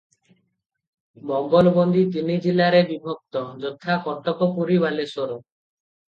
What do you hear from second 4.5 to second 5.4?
Puri ଓ Balasore.